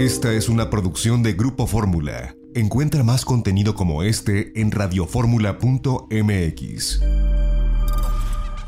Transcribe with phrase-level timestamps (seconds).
[0.00, 2.34] Esta es una producción de Grupo Fórmula.
[2.54, 7.02] Encuentra más contenido como este en radioformula.mx.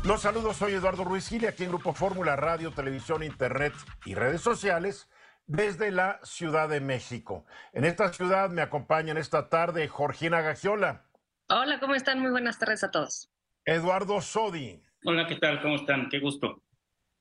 [0.03, 3.73] Los saludos, soy Eduardo Ruiz Gili, aquí en Grupo Fórmula, Radio, Televisión, Internet
[4.05, 5.09] y redes sociales
[5.47, 7.47] desde la Ciudad de México.
[7.71, 11.07] En esta ciudad me acompañan esta tarde Georgina Gagiola.
[11.49, 12.19] Hola, ¿cómo están?
[12.19, 13.31] Muy buenas tardes a todos.
[13.65, 14.83] Eduardo Sodi.
[15.03, 15.63] Hola, ¿qué tal?
[15.63, 16.09] ¿Cómo están?
[16.09, 16.61] Qué gusto.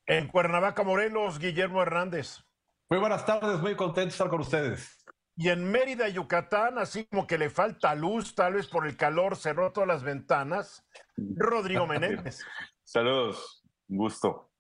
[0.05, 2.45] En Cuernavaca, Morelos, Guillermo Hernández.
[2.93, 5.03] Muy buenas tardes, muy contento de estar con ustedes.
[5.35, 9.35] Y en Mérida, Yucatán, así como que le falta luz, tal vez por el calor,
[9.35, 10.85] cerró todas las ventanas,
[11.17, 12.41] Rodrigo Menéndez.
[12.85, 14.51] Saludos, gusto.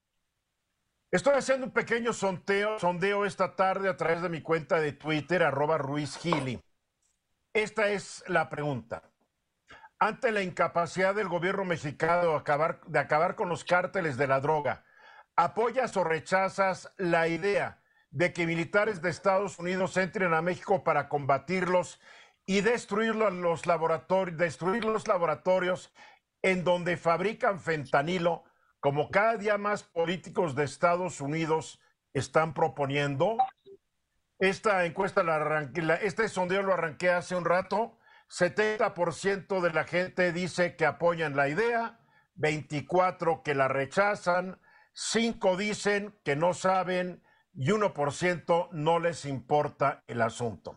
[1.10, 5.42] Estoy haciendo un pequeño sondeo, sondeo esta tarde a través de mi cuenta de Twitter,
[5.42, 6.58] arroba Ruiz Gili.
[7.52, 9.10] Esta es la pregunta.
[9.98, 14.40] Ante la incapacidad del gobierno mexicano de acabar, de acabar con los cárteles de la
[14.40, 14.86] droga,
[15.36, 17.81] ¿apoyas o rechazas la idea
[18.12, 21.98] de que militares de Estados Unidos entren a México para combatirlos
[22.44, 25.92] y destruir los laboratorios, destruir los laboratorios
[26.42, 28.44] en donde fabrican fentanilo,
[28.80, 31.80] como cada día más políticos de Estados Unidos
[32.12, 33.38] están proponiendo.
[34.38, 37.96] Esta encuesta, la este sondeo lo arranqué hace un rato.
[38.28, 42.00] 70% de la gente dice que apoyan la idea,
[42.34, 44.58] 24 que la rechazan,
[44.94, 47.21] 5 dicen que no saben,
[47.54, 50.76] y 1% no les importa el asunto.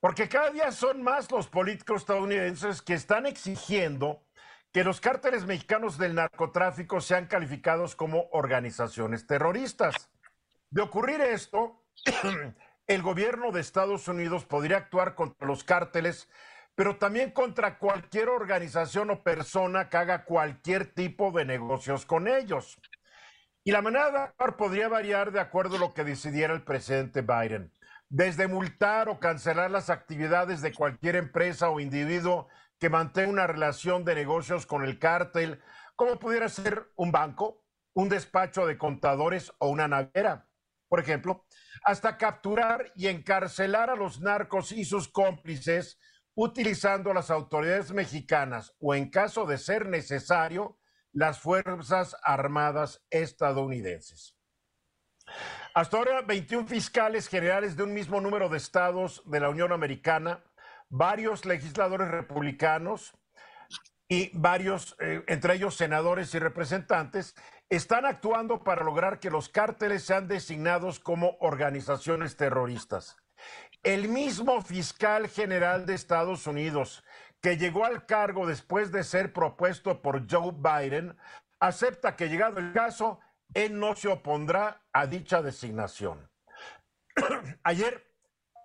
[0.00, 4.22] Porque cada día son más los políticos estadounidenses que están exigiendo
[4.72, 10.10] que los cárteles mexicanos del narcotráfico sean calificados como organizaciones terroristas.
[10.70, 11.84] De ocurrir esto,
[12.86, 16.28] el gobierno de Estados Unidos podría actuar contra los cárteles,
[16.76, 22.78] pero también contra cualquier organización o persona que haga cualquier tipo de negocios con ellos.
[23.70, 27.22] Y la manera de actuar podría variar de acuerdo a lo que decidiera el presidente
[27.22, 27.72] Biden.
[28.08, 32.48] Desde multar o cancelar las actividades de cualquier empresa o individuo
[32.80, 35.62] que mantenga una relación de negocios con el cártel,
[35.94, 37.64] como pudiera ser un banco,
[37.94, 40.48] un despacho de contadores o una naviera,
[40.88, 41.46] por ejemplo,
[41.84, 46.00] hasta capturar y encarcelar a los narcos y sus cómplices
[46.34, 50.79] utilizando las autoridades mexicanas o en caso de ser necesario,
[51.12, 54.36] las Fuerzas Armadas estadounidenses.
[55.74, 60.44] Hasta ahora, 21 fiscales generales de un mismo número de estados de la Unión Americana,
[60.88, 63.14] varios legisladores republicanos
[64.08, 67.36] y varios, eh, entre ellos senadores y representantes,
[67.68, 73.16] están actuando para lograr que los cárteles sean designados como organizaciones terroristas.
[73.84, 77.04] El mismo fiscal general de Estados Unidos,
[77.40, 81.16] que llegó al cargo después de ser propuesto por Joe Biden,
[81.58, 83.20] acepta que llegado el caso,
[83.54, 86.30] él no se opondrá a dicha designación.
[87.62, 88.06] Ayer,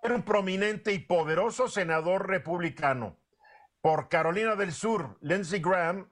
[0.04, 3.18] un prominente y poderoso senador republicano
[3.82, 6.10] por Carolina del Sur, Lindsey Graham,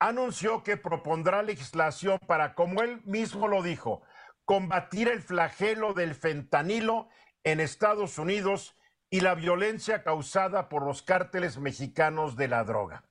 [0.00, 4.02] anunció que propondrá legislación para, como él mismo lo dijo,
[4.44, 7.08] combatir el flagelo del fentanilo
[7.44, 8.76] en Estados Unidos
[9.14, 13.04] y la violencia causada por los cárteles mexicanos de la droga.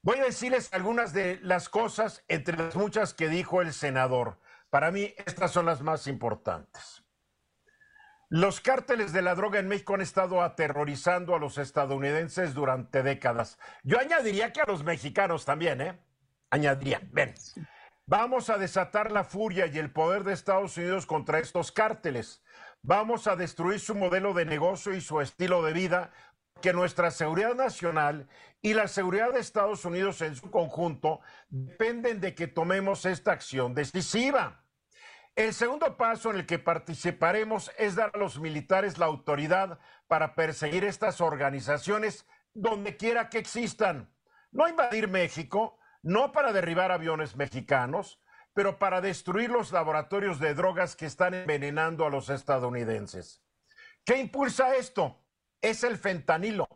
[0.00, 4.40] Voy a decirles algunas de las cosas, entre las muchas que dijo el senador.
[4.70, 7.04] Para mí, estas son las más importantes.
[8.30, 13.58] Los cárteles de la droga en México han estado aterrorizando a los estadounidenses durante décadas.
[13.82, 16.00] Yo añadiría que a los mexicanos también, ¿eh?
[16.48, 17.02] Añadiría.
[17.12, 17.34] Ven,
[18.06, 22.42] vamos a desatar la furia y el poder de Estados Unidos contra estos cárteles.
[22.88, 26.12] Vamos a destruir su modelo de negocio y su estilo de vida,
[26.62, 28.28] que nuestra seguridad nacional
[28.62, 33.74] y la seguridad de Estados Unidos en su conjunto dependen de que tomemos esta acción
[33.74, 34.62] decisiva.
[35.34, 40.36] El segundo paso en el que participaremos es dar a los militares la autoridad para
[40.36, 44.14] perseguir estas organizaciones donde quiera que existan.
[44.52, 48.20] No invadir México, no para derribar aviones mexicanos,
[48.56, 53.42] pero para destruir los laboratorios de drogas que están envenenando a los estadounidenses.
[54.02, 55.22] ¿Qué impulsa esto?
[55.60, 56.66] Es el fentanilo.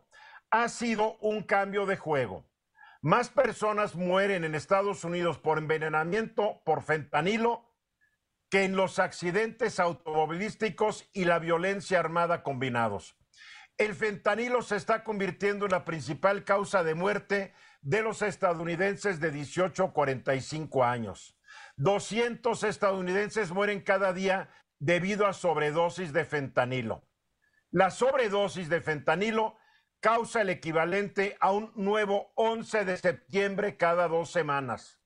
[0.51, 2.45] Ha sido un cambio de juego.
[3.01, 7.73] Más personas mueren en Estados Unidos por envenenamiento por fentanilo
[8.51, 13.17] que en los accidentes automovilísticos y la violencia armada combinados.
[13.79, 19.31] El fentanilo se está convirtiendo en la principal causa de muerte de los estadounidenses de
[19.31, 21.40] 18 a 45 años.
[21.77, 27.07] 200 estadounidenses mueren cada día debido a sobredosis de fentanilo.
[27.69, 29.57] La sobredosis de fentanilo
[29.99, 34.99] causa el equivalente a un nuevo 11 de septiembre cada dos semanas.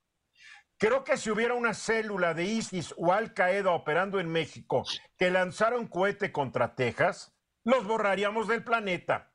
[0.78, 4.84] Creo que si hubiera una célula de ISIS o Al Qaeda operando en México
[5.18, 7.34] que lanzara un cohete contra Texas,
[7.64, 9.32] los borraríamos del planeta.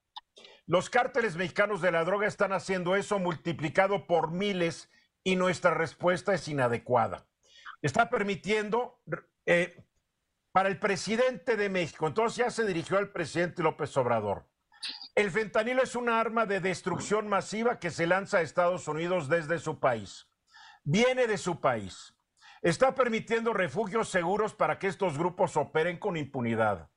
[0.66, 4.90] Los cárteles mexicanos de la droga están haciendo eso multiplicado por miles
[5.24, 7.26] y nuestra respuesta es inadecuada.
[7.82, 9.02] Está permitiendo
[9.46, 9.84] eh,
[10.52, 14.48] para el presidente de México, entonces ya se dirigió al presidente López Obrador.
[15.14, 19.58] El fentanilo es una arma de destrucción masiva que se lanza a Estados Unidos desde
[19.58, 20.30] su país
[20.84, 22.14] viene de su país.
[22.62, 26.90] Está permitiendo refugios seguros para que estos grupos operen con impunidad,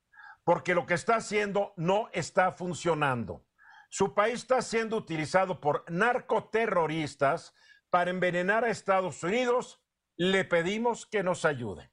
[0.43, 3.45] porque lo que está haciendo no está funcionando.
[3.89, 7.53] Su país está siendo utilizado por narcoterroristas
[7.93, 9.79] para envenenar a Estados Unidos.
[10.15, 11.91] Le pedimos que nos ayude.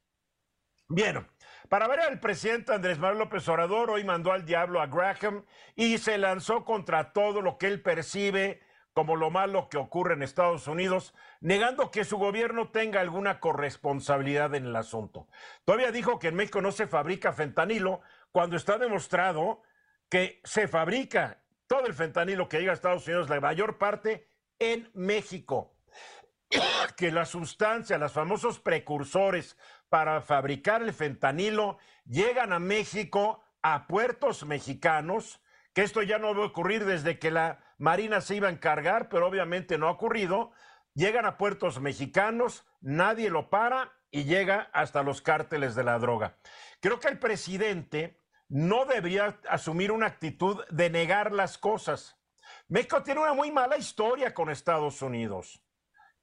[0.88, 1.28] Bien,
[1.68, 5.44] para ver al presidente Andrés Manuel López Obrador, hoy mandó al diablo a Graham
[5.76, 8.62] y se lanzó contra todo lo que él percibe
[8.94, 14.54] como lo malo que ocurre en Estados Unidos, negando que su gobierno tenga alguna corresponsabilidad
[14.54, 15.28] en el asunto.
[15.66, 18.00] Todavía dijo que en México no se fabrica fentanilo,
[18.32, 19.60] cuando está demostrado
[20.08, 24.90] que se fabrica todo el fentanilo que llega a Estados Unidos, la mayor parte, en
[24.94, 25.76] México.
[26.96, 29.56] Que la sustancia, los famosos precursores
[29.88, 35.40] para fabricar el fentanilo llegan a México, a puertos mexicanos,
[35.72, 39.08] que esto ya no va a ocurrir desde que la Marina se iba a encargar,
[39.08, 40.52] pero obviamente no ha ocurrido.
[40.94, 46.36] Llegan a puertos mexicanos, nadie lo para y llega hasta los cárteles de la droga.
[46.80, 52.18] Creo que el presidente no debería asumir una actitud de negar las cosas.
[52.68, 55.62] México tiene una muy mala historia con Estados Unidos.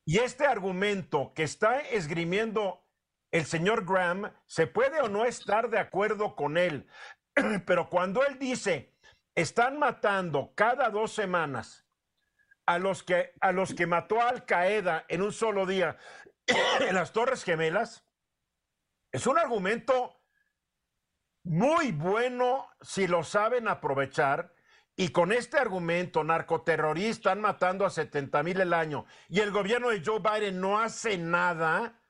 [0.10, 2.82] Y este argumento que está esgrimiendo
[3.30, 6.88] el señor Graham, se puede o no estar de acuerdo con él,
[7.68, 8.96] pero cuando él dice
[9.36, 11.86] están matando cada dos semanas
[12.66, 15.98] a los que, a los que mató Al Qaeda en un solo día
[16.88, 18.06] en las Torres Gemelas,
[19.12, 20.22] es un argumento
[21.44, 24.54] muy bueno si lo saben aprovechar.
[25.00, 29.90] Y con este argumento, narcoterroristas están matando a 70 mil el año y el gobierno
[29.90, 32.02] de Joe Biden no hace nada,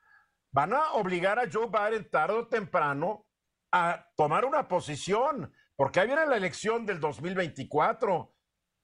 [0.52, 3.26] van a obligar a Joe Biden tarde o temprano
[3.70, 5.52] a tomar una posición.
[5.76, 8.34] Porque ahí viene la elección del 2024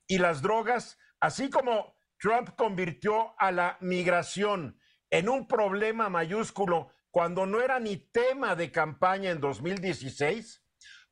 [0.07, 4.79] y las drogas, así como Trump convirtió a la migración
[5.09, 10.63] en un problema mayúsculo cuando no era ni tema de campaña en 2016,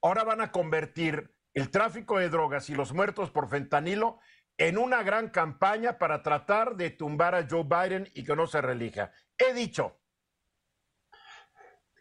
[0.03, 4.19] ahora van a convertir el tráfico de drogas y los muertos por fentanilo
[4.59, 8.61] en una gran campaña para tratar de tumbar a Joe Biden y que no se
[8.61, 9.13] relija.
[9.39, 9.99] He dicho.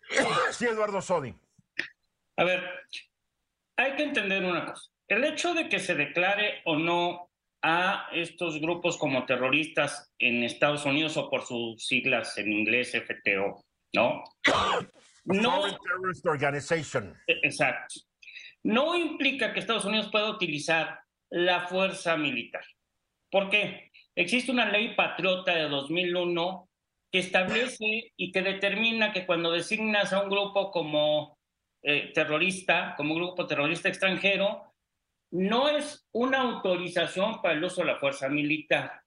[0.51, 1.33] Sí, Eduardo Sodi.
[2.35, 2.61] A ver,
[3.77, 4.91] hay que entender una cosa.
[5.07, 7.31] El hecho de que se declare o no
[7.61, 13.63] a estos grupos como terroristas en Estados Unidos o por sus siglas en inglés FTO,
[13.93, 14.23] ¿no?
[15.23, 15.61] No.
[15.61, 17.15] Terrorist Organization.
[17.27, 18.01] E, exacto.
[18.63, 20.99] No implica que Estados Unidos pueda utilizar
[21.29, 22.63] la fuerza militar.
[23.31, 23.91] ¿Por qué?
[24.15, 26.69] Existe una ley patriota de 2001
[27.11, 31.37] que establece y que determina que cuando designas a un grupo como
[31.83, 34.73] eh, terrorista, como grupo terrorista extranjero,
[35.31, 39.01] no es una autorización para el uso de la fuerza militar.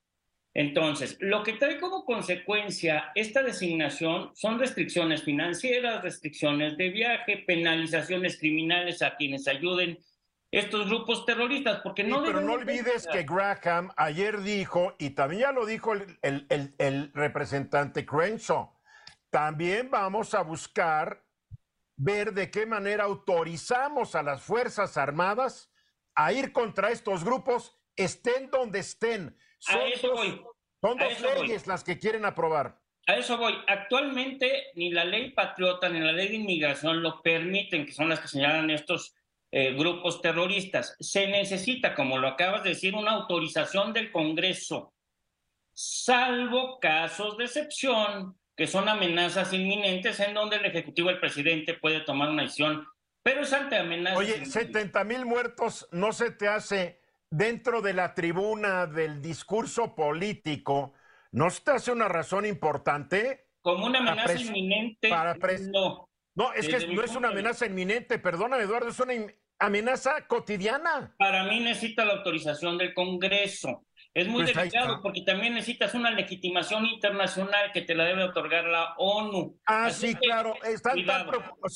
[0.54, 8.38] Entonces, lo que trae como consecuencia esta designación son restricciones financieras, restricciones de viaje, penalizaciones
[8.38, 9.98] criminales a quienes ayuden
[10.52, 12.22] estos grupos terroristas, porque no...
[12.22, 17.12] pero no olvides que Graham ayer dijo, y también ya lo dijo el, el, el
[17.12, 18.70] representante Crenshaw,
[19.30, 21.24] también vamos a buscar
[21.96, 25.72] ver de qué manera autorizamos a las Fuerzas Armadas
[26.14, 29.36] a ir contra estos grupos, estén donde estén.
[29.64, 30.42] Son a eso voy.
[30.80, 32.78] Son dos leyes las que quieren aprobar.
[33.06, 33.54] A eso voy.
[33.66, 38.20] Actualmente ni la ley patriota ni la ley de inmigración lo permiten, que son las
[38.20, 39.14] que señalan estos
[39.50, 40.96] eh, grupos terroristas.
[41.00, 44.94] Se necesita, como lo acabas de decir, una autorización del Congreso,
[45.72, 52.00] salvo casos de excepción que son amenazas inminentes en donde el Ejecutivo, el presidente puede
[52.00, 52.86] tomar una decisión,
[53.22, 54.18] pero es ante amenazas.
[54.18, 57.00] Oye, 70 mil muertos no se te hace
[57.30, 60.94] dentro de la tribuna del discurso político,
[61.32, 63.48] ¿no se te hace una razón importante?
[63.60, 65.08] Como una amenaza inminente.
[65.08, 65.34] Para
[65.72, 66.08] no.
[66.34, 69.14] No, es que no es una amenaza inminente, perdóname Eduardo, es una
[69.58, 71.14] amenaza cotidiana.
[71.16, 73.86] Para mí necesita la autorización del Congreso.
[74.14, 78.64] Es muy pues delicado porque también necesitas una legitimación internacional que te la debe otorgar
[78.64, 79.58] la ONU.
[79.66, 80.54] Ah, sí, claro.
[80.62, 81.26] Están tan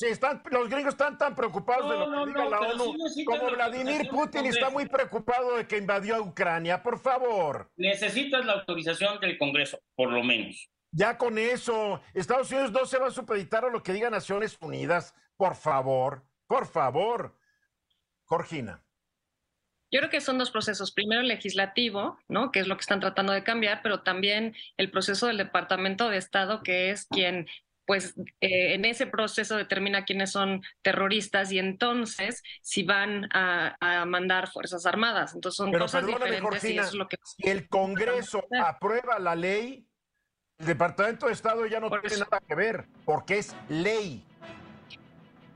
[0.09, 4.45] están, los gringos están tan preocupados de lo que diga la ONU como Vladimir Putin
[4.45, 6.81] está muy preocupado de que invadió a Ucrania.
[6.81, 7.69] Por favor.
[7.75, 10.69] Necesitas la autorización del Congreso, por lo menos.
[10.91, 14.57] Ya con eso, Estados Unidos no se va a supeditar a lo que diga Naciones
[14.61, 15.13] Unidas.
[15.35, 17.37] Por favor, por favor.
[18.23, 18.81] Corgina.
[19.91, 20.91] Yo creo que son dos procesos.
[20.91, 22.51] Primero el legislativo, ¿no?
[22.51, 26.17] Que es lo que están tratando de cambiar, pero también el proceso del Departamento de
[26.17, 27.47] Estado, que es quien
[27.85, 34.05] pues eh, en ese proceso determina quiénes son terroristas y entonces si van a, a
[34.05, 35.33] mandar fuerzas armadas.
[35.33, 39.17] Entonces son Pero cosas diferentes Cortina, y eso es lo que si el Congreso aprueba
[39.17, 39.87] la ley,
[40.59, 42.25] el Departamento de Estado ya no Por tiene eso.
[42.25, 44.23] nada que ver, porque es ley.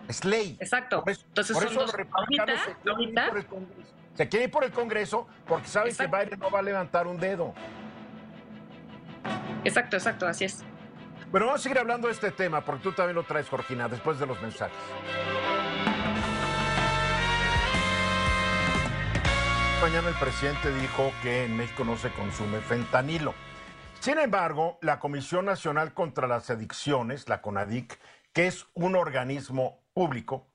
[0.07, 0.57] Es ley.
[0.59, 1.01] Exacto.
[1.03, 1.95] Por eso, Entonces por son eso dos.
[2.13, 3.93] Ahorita, por el Congreso.
[4.15, 5.97] Se quieren ir por el Congreso porque Exacto.
[5.97, 7.53] que Biden no va a levantar un dedo.
[9.63, 10.63] exacto, exacto, así es.
[11.31, 14.19] Pero vamos a seguir hablando de este tema porque tú también lo traes, Jorgina, después
[14.19, 14.77] de los mensajes.
[19.81, 23.33] Mañana el presidente dijo que en México no se consume fentanilo.
[23.99, 27.99] Sin embargo, la Comisión Nacional contra las Adicciones, la CONADIC,
[28.31, 30.47] que es un organismo público,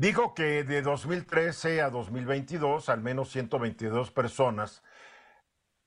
[0.00, 4.82] dijo que de 2013 a 2022, al menos 122 personas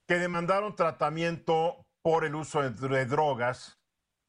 [0.08, 3.80] que demandaron tratamiento por el uso de- drogas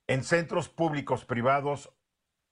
[0.07, 1.93] en centros públicos, privados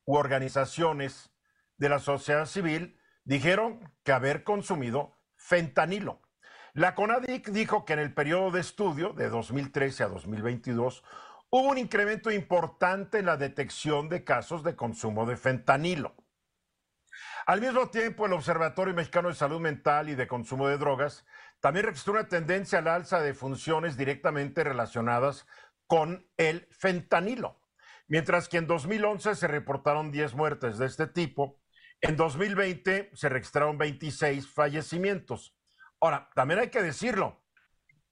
[0.04, 1.30] u organizaciones
[1.78, 6.20] de la sociedad civil dijeron que haber consumido fentanilo.
[6.74, 11.02] La CONADIC dijo que en el periodo de estudio de 2013 a 2022
[11.48, 16.14] hubo un incremento importante en la detección de casos de consumo de fentanilo.
[17.44, 21.26] Al mismo tiempo, el Observatorio Mexicano de Salud Mental y de Consumo de Drogas
[21.60, 25.46] también registró una tendencia al alza de funciones directamente relacionadas
[25.88, 27.60] con el fentanilo.
[28.06, 31.60] Mientras que en 2011 se reportaron 10 muertes de este tipo,
[32.00, 35.56] en 2020 se registraron 26 fallecimientos.
[36.00, 37.44] Ahora, también hay que decirlo,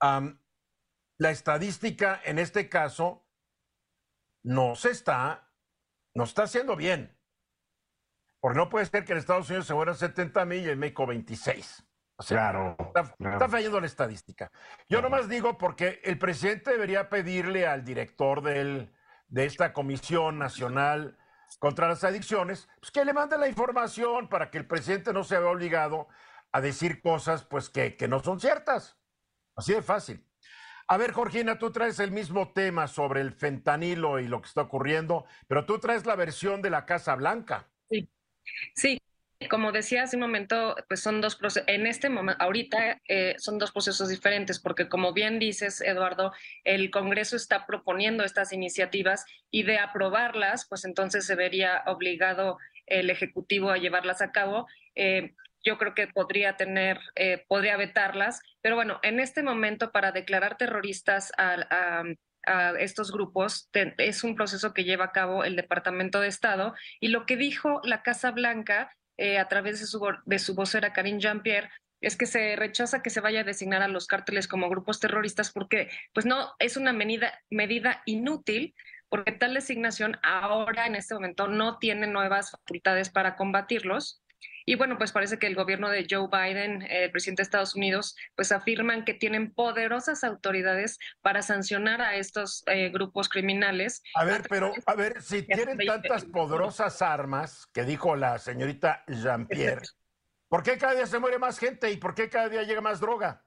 [0.00, 3.28] la estadística en este caso
[4.42, 5.52] no se está,
[6.14, 7.19] no está haciendo bien.
[8.40, 11.06] Porque no puede ser que en Estados Unidos se mueran 70 mil y en México
[11.06, 11.84] 26.
[12.16, 12.76] O sea, Claro.
[12.78, 13.34] Está, claro.
[13.34, 14.50] está fallando la estadística.
[14.88, 18.94] Yo nomás digo porque el presidente debería pedirle al director del,
[19.28, 21.18] de esta Comisión Nacional
[21.58, 25.38] contra las Adicciones pues que le mande la información para que el presidente no se
[25.38, 26.08] vea obligado
[26.52, 28.98] a decir cosas pues que, que no son ciertas.
[29.56, 30.26] Así de fácil.
[30.88, 34.62] A ver, Jorgina, tú traes el mismo tema sobre el fentanilo y lo que está
[34.62, 37.69] ocurriendo, pero tú traes la versión de la Casa Blanca.
[38.74, 38.98] Sí,
[39.48, 43.58] como decía hace un momento, pues son dos procesos, en este momento, ahorita eh, son
[43.58, 46.32] dos procesos diferentes, porque como bien dices, Eduardo,
[46.64, 53.08] el Congreso está proponiendo estas iniciativas y de aprobarlas, pues entonces se vería obligado el
[53.08, 54.66] Ejecutivo a llevarlas a cabo.
[54.94, 60.12] Eh, yo creo que podría tener, eh, podría vetarlas, pero bueno, en este momento para
[60.12, 62.04] declarar terroristas a, a
[62.46, 67.08] a estos grupos es un proceso que lleva a cabo el Departamento de Estado y
[67.08, 71.20] lo que dijo la Casa Blanca eh, a través de su, de su vocera Karine
[71.20, 71.70] Jean-Pierre
[72.00, 75.52] es que se rechaza que se vaya a designar a los cárteles como grupos terroristas
[75.52, 78.74] porque pues no es una medida, medida inútil
[79.08, 84.22] porque tal designación ahora en este momento no tiene nuevas facultades para combatirlos
[84.66, 87.74] y bueno, pues parece que el gobierno de Joe Biden, eh, el presidente de Estados
[87.74, 94.02] Unidos, pues afirman que tienen poderosas autoridades para sancionar a estos eh, grupos criminales.
[94.14, 99.86] A ver, pero a ver, si tienen tantas poderosas armas, que dijo la señorita Jean-Pierre,
[100.48, 103.00] ¿por qué cada día se muere más gente y por qué cada día llega más
[103.00, 103.44] droga?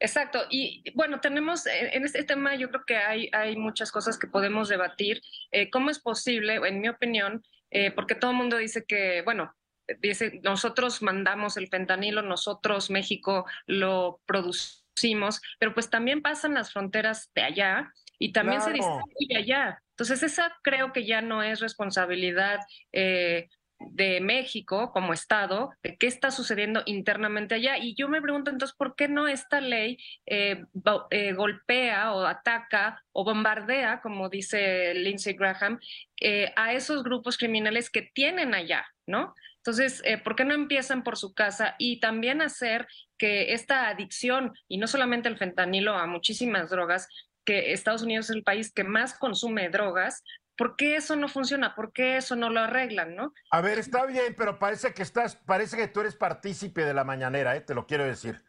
[0.00, 0.40] Exacto.
[0.50, 4.68] Y bueno, tenemos en este tema, yo creo que hay, hay muchas cosas que podemos
[4.68, 5.20] debatir.
[5.50, 9.54] Eh, ¿Cómo es posible, en mi opinión, eh, porque todo el mundo dice que, bueno,
[10.00, 17.30] dice, nosotros mandamos el fentanilo, nosotros México lo producimos, pero pues también pasan las fronteras
[17.34, 18.72] de allá y también Claro.
[18.72, 19.82] se distribuye allá.
[19.90, 22.60] Entonces esa creo que ya no es responsabilidad
[22.92, 23.48] eh,
[23.80, 27.78] de México como Estado, de qué está sucediendo internamente allá.
[27.78, 30.64] Y yo me pregunto entonces, ¿por qué no esta ley eh,
[31.10, 35.78] eh, golpea o ataca o bombardea, como dice Lindsey Graham,
[36.20, 39.34] eh, a esos grupos criminales que tienen allá, ¿no?
[39.68, 44.54] Entonces, eh, ¿por qué no empiezan por su casa y también hacer que esta adicción,
[44.66, 47.06] y no solamente el fentanilo, a muchísimas drogas,
[47.44, 50.24] que Estados Unidos es el país que más consume drogas,
[50.56, 51.74] ¿por qué eso no funciona?
[51.74, 53.34] ¿Por qué eso no lo arreglan, no?
[53.50, 57.04] A ver, está bien, pero parece que estás, parece que tú eres partícipe de la
[57.04, 57.60] mañanera, ¿eh?
[57.60, 58.42] te lo quiero decir.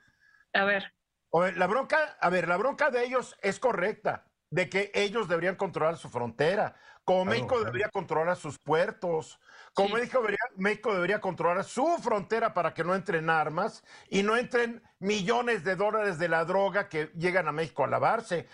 [0.54, 0.94] A ver,
[1.32, 5.58] O la bronca, a ver, la bronca de ellos es correcta, de que ellos deberían
[5.58, 6.78] controlar su frontera,
[7.10, 7.66] como Claro, México claro.
[7.66, 9.40] debería controlar sus puertos,
[9.74, 9.94] como Sí.
[9.96, 14.84] México, debería, México debería controlar su frontera para que no entren armas y no entren
[15.00, 18.48] millones de dólares de la droga que llegan a México a lavarse.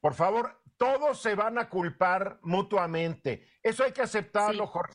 [0.00, 3.48] Por favor, todos se van a culpar mutuamente.
[3.60, 4.94] Eso hay que aceptarlo, Jorge.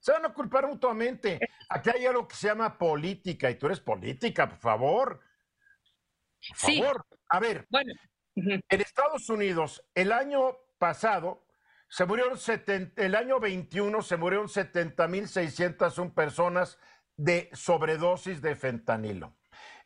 [0.00, 1.38] Se van a culpar mutuamente.
[1.68, 5.20] Aquí hay algo que se llama política y tú eres política, por favor.
[6.48, 7.06] Por favor.
[7.28, 7.92] A ver, bueno.
[8.34, 11.44] en Estados Unidos, el año pasado,
[11.92, 16.78] se murieron 70, el año 21 se murieron 70.601 personas
[17.18, 19.34] de sobredosis de fentanilo.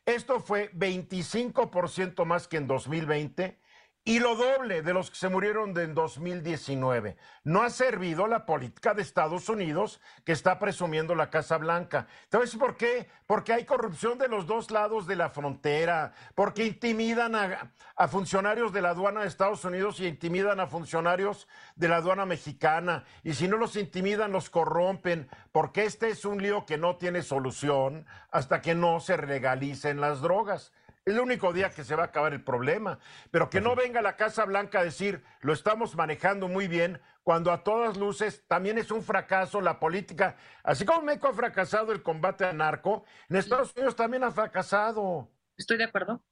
[0.05, 3.59] Esto fue 25% más que en 2020
[4.07, 7.17] y lo doble de los que se murieron en 2019.
[7.43, 12.07] No ha servido la política de Estados Unidos que está presumiendo la Casa Blanca.
[12.31, 13.09] ¿Sabes por qué?
[13.27, 18.73] Porque hay corrupción de los dos lados de la frontera, porque intimidan a, a funcionarios
[18.73, 23.05] de la aduana de Estados Unidos y intimidan a funcionarios de la aduana mexicana.
[23.25, 27.23] Y si no los intimidan, los corrompen, porque este es un lío que no tiene
[27.23, 30.73] solución hasta que no se legalicen las drogas.
[31.07, 32.99] Es el único día que se va a acabar el problema.
[33.31, 37.53] Pero que no venga la Casa Blanca a decir, lo estamos manejando muy bien, cuando
[37.53, 40.37] a todas luces también es un fracaso la política.
[40.65, 45.31] Así como México ha fracasado el combate al narco, en Estados Unidos también ha fracasado.
[45.57, 46.25] Estoy de acuerdo.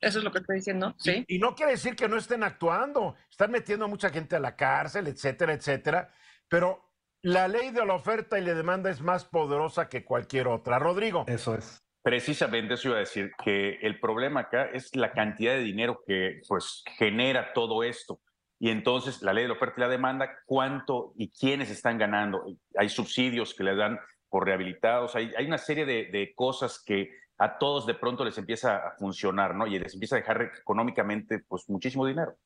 [0.00, 1.24] Eso es lo que estoy diciendo, sí.
[1.28, 3.14] Y, y no quiere decir que no estén actuando.
[3.30, 6.10] Están metiendo a mucha gente a la cárcel, etcétera, etcétera.
[6.48, 10.78] Pero la ley de la oferta y la demanda es más poderosa que cualquier otra.
[10.78, 11.24] Rodrigo.
[11.28, 11.84] Eso es.
[12.02, 16.40] Precisamente eso iba a decir, que el problema acá es la cantidad de dinero que
[16.48, 18.20] pues genera todo esto.
[18.58, 22.44] Y entonces la ley de la oferta y la demanda, cuánto y quiénes están ganando.
[22.76, 27.10] Hay subsidios que le dan por rehabilitados, hay, hay una serie de, de, cosas que
[27.38, 29.66] a todos de pronto les empieza a funcionar, ¿no?
[29.66, 32.36] Y les empieza a dejar económicamente pues muchísimo dinero.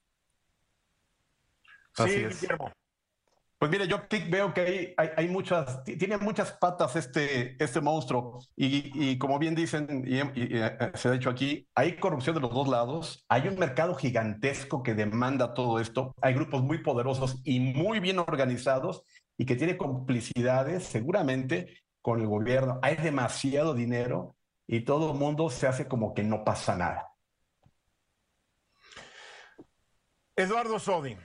[1.94, 2.40] Sí, Así es.
[2.40, 2.72] Guillermo.
[3.58, 8.40] Pues mire, yo veo que hay, hay, hay, muchas, tiene muchas patas este, este monstruo
[8.54, 10.60] y, y como bien dicen y, y,
[10.92, 14.92] se ha dicho aquí, hay corrupción de los dos lados, hay un mercado gigantesco que
[14.92, 19.04] demanda todo esto, hay grupos muy poderosos y muy bien organizados
[19.38, 24.36] y que tiene complicidades seguramente con el gobierno, hay demasiado dinero
[24.66, 27.08] y todo el mundo se hace como que no pasa nada.
[30.36, 31.16] Eduardo Sodi.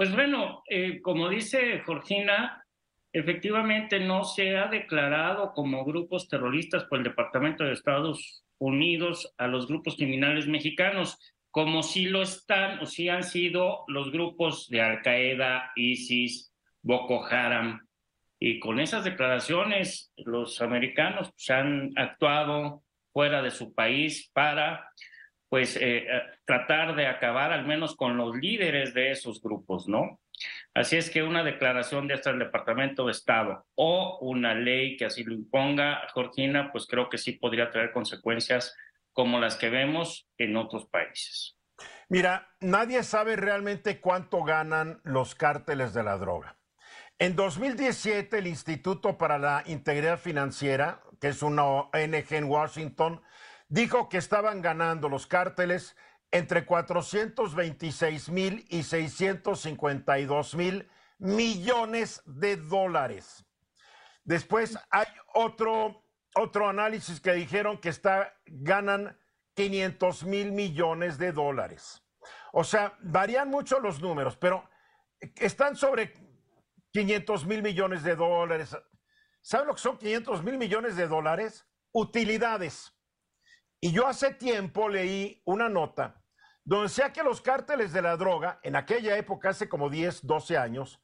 [0.00, 2.64] Pues bueno, eh, como dice Georgina,
[3.12, 9.46] efectivamente no se ha declarado como grupos terroristas por el Departamento de Estados Unidos a
[9.46, 11.18] los grupos criminales mexicanos,
[11.50, 17.22] como si lo están o si han sido los grupos de Al Qaeda, ISIS, Boko
[17.26, 17.86] Haram.
[18.38, 24.88] Y con esas declaraciones, los americanos pues, han actuado fuera de su país para
[25.50, 26.06] pues eh,
[26.46, 30.20] tratar de acabar al menos con los líderes de esos grupos, ¿no?
[30.72, 35.06] Así es que una declaración de hasta el Departamento de Estado o una ley que
[35.06, 38.74] así lo imponga, Georgina, pues creo que sí podría traer consecuencias
[39.12, 41.58] como las que vemos en otros países.
[42.08, 46.56] Mira, nadie sabe realmente cuánto ganan los cárteles de la droga.
[47.18, 53.20] En 2017, el Instituto para la Integridad Financiera, que es una ONG en Washington,
[53.70, 55.96] dijo que estaban ganando los cárteles
[56.30, 63.44] entre 426 mil y 652 mil millones de dólares.
[64.24, 66.04] Después hay otro,
[66.34, 69.16] otro análisis que dijeron que está, ganan
[69.54, 72.02] 500 mil millones de dólares.
[72.52, 74.68] O sea, varían mucho los números, pero
[75.36, 76.12] están sobre
[76.92, 78.76] 500 mil millones de dólares.
[79.42, 81.66] ¿Saben lo que son 500 mil millones de dólares?
[81.92, 82.92] Utilidades.
[83.80, 86.20] Y yo hace tiempo leí una nota
[86.64, 90.58] donde decía que los cárteles de la droga, en aquella época, hace como 10, 12
[90.58, 91.02] años,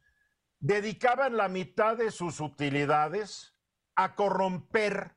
[0.61, 3.57] dedicaban la mitad de sus utilidades
[3.97, 5.17] a corromper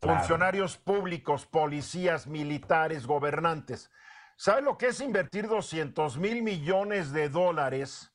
[0.00, 0.18] claro.
[0.18, 3.90] funcionarios públicos, policías, militares, gobernantes.
[4.36, 8.12] ¿Sabe lo que es invertir 200 mil millones de dólares,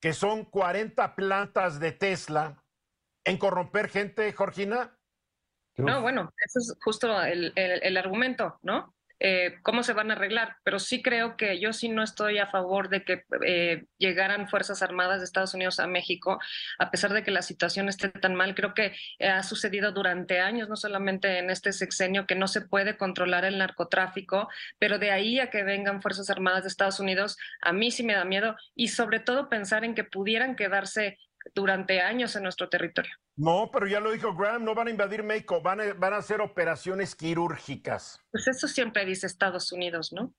[0.00, 2.62] que son 40 plantas de Tesla,
[3.24, 4.34] en corromper gente,
[5.76, 8.94] No, bueno, ese es justo el, el, el argumento, ¿no?
[9.24, 12.48] Eh, cómo se van a arreglar, pero sí creo que yo sí no estoy a
[12.48, 16.40] favor de que eh, llegaran Fuerzas Armadas de Estados Unidos a México,
[16.80, 18.56] a pesar de que la situación esté tan mal.
[18.56, 22.96] Creo que ha sucedido durante años, no solamente en este sexenio, que no se puede
[22.96, 24.48] controlar el narcotráfico,
[24.80, 28.14] pero de ahí a que vengan Fuerzas Armadas de Estados Unidos, a mí sí me
[28.14, 31.20] da miedo y sobre todo pensar en que pudieran quedarse
[31.54, 33.12] durante años en nuestro territorio.
[33.36, 36.18] No, pero ya lo dijo Graham, no van a invadir México, van a, van a
[36.18, 38.20] hacer operaciones quirúrgicas.
[38.30, 40.34] Pues eso siempre dice Estados Unidos, ¿no?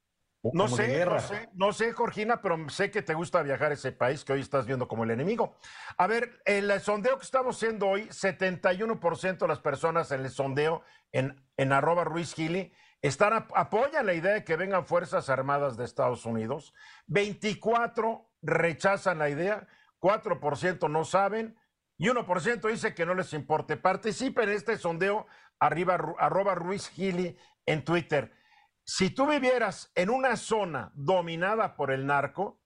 [0.52, 3.94] No sé, no sé, no sé, Georgina, pero sé que te gusta viajar a ese
[3.94, 5.58] país que hoy estás viendo como el enemigo.
[5.98, 10.84] A ver, el sondeo que estamos haciendo hoy, 71% de las personas en el sondeo
[11.13, 15.86] en, en arroba Ruiz Gili están, apoyan la idea de que vengan Fuerzas Armadas de
[15.86, 16.74] Estados Unidos,
[17.08, 19.68] 24 rechazan la idea,
[20.04, 21.58] 4% no saben
[21.98, 23.78] y 1% dice que no les importe.
[23.78, 25.28] Participen en este sondeo
[25.60, 28.34] arriba, arroba Ruiz Gili en Twitter.
[28.84, 32.62] Si tú vivieras en una zona dominada por el narco,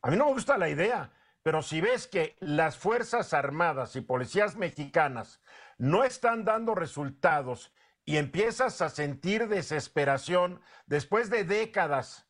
[0.00, 4.00] a mí no me gusta la idea, pero si ves que las Fuerzas Armadas y
[4.00, 5.42] policías mexicanas
[5.76, 12.25] no están dando resultados y empiezas a sentir desesperación después de décadas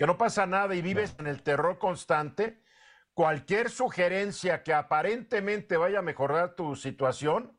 [0.00, 2.62] que no pasa nada y vives en el terror constante,
[3.12, 7.52] cualquier sugerencia que aparentemente vaya a mejorar tu situación,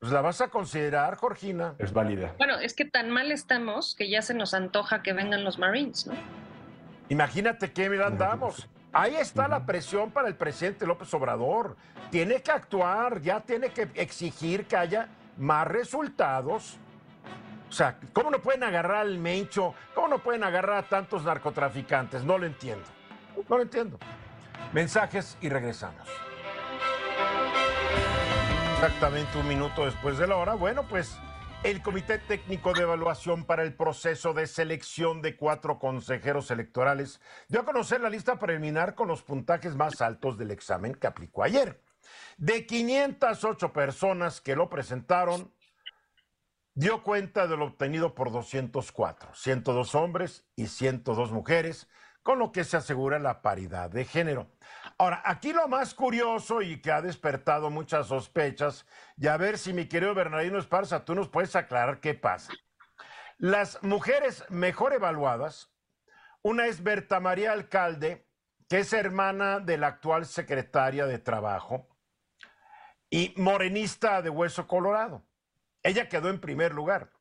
[0.00, 1.76] pues la vas a considerar, Georgina.
[1.78, 2.34] Es válida.
[2.36, 6.08] Bueno, es que tan mal estamos que ya se nos antoja que vengan los Marines,
[6.08, 6.14] ¿no?
[7.10, 8.68] Imagínate qué mira andamos.
[8.92, 11.76] Ahí está la presión para el presidente López Obrador.
[12.10, 16.76] Tiene que actuar, ya tiene que exigir que haya más resultados.
[17.74, 19.74] O sea, ¿cómo no pueden agarrar al Mencho?
[19.96, 22.22] ¿Cómo no pueden agarrar a tantos narcotraficantes?
[22.22, 22.84] No lo entiendo.
[23.48, 23.98] No lo entiendo.
[24.72, 26.08] Mensajes y regresamos.
[28.74, 30.54] Exactamente un minuto después de la hora.
[30.54, 31.18] Bueno, pues
[31.64, 37.62] el Comité Técnico de Evaluación para el proceso de selección de cuatro consejeros electorales dio
[37.62, 41.80] a conocer la lista preliminar con los puntajes más altos del examen que aplicó ayer.
[42.36, 45.50] De 508 personas que lo presentaron,
[46.74, 51.88] dio cuenta de lo obtenido por 204, 102 hombres y 102 mujeres,
[52.22, 54.50] con lo que se asegura la paridad de género.
[54.98, 59.72] Ahora, aquí lo más curioso y que ha despertado muchas sospechas, y a ver si
[59.72, 62.52] mi querido Bernardino Esparza, tú nos puedes aclarar qué pasa.
[63.38, 65.72] Las mujeres mejor evaluadas,
[66.42, 68.26] una es Berta María Alcalde,
[68.68, 71.88] que es hermana de la actual secretaria de Trabajo
[73.10, 75.24] y morenista de Hueso Colorado.
[75.84, 77.12] Ella quedó en primer lugar.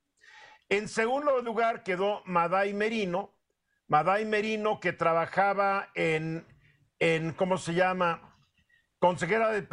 [0.69, 3.37] En segundo lugar quedó Maday Merino,
[3.87, 6.47] Maday Merino que trabajaba en
[7.03, 8.37] en, ¿cómo se llama?
[8.97, 9.67] Consejera del,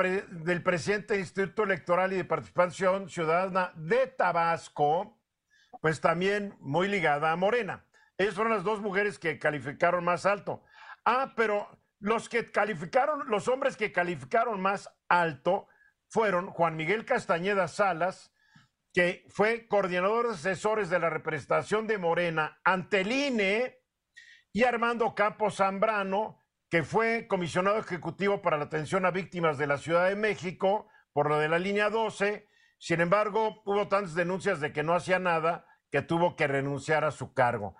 [0.64, 5.16] presidente del Instituto Electoral y de Participación Ciudadana de Tabasco,
[5.81, 7.87] pues también muy ligada a Morena.
[8.18, 10.64] Ellas fueron las dos mujeres que calificaron más alto.
[11.05, 11.68] Ah, pero
[12.00, 15.68] los que calificaron, los hombres que calificaron más alto
[16.09, 18.35] fueron Juan Miguel Castañeda Salas,
[18.92, 23.81] que fue coordinador de asesores de la representación de Morena ante el INE,
[24.53, 29.79] y Armando Campos Zambrano, que fue comisionado ejecutivo para la atención a víctimas de la
[29.79, 32.48] Ciudad de México por lo de la línea 12.
[32.79, 37.11] Sin embargo, hubo tantas denuncias de que no hacía nada que tuvo que renunciar a
[37.11, 37.76] su cargo.